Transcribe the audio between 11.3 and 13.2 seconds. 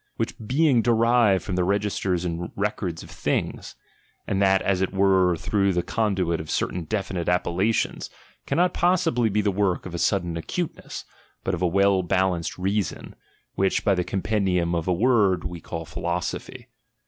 but of a well balanced reason;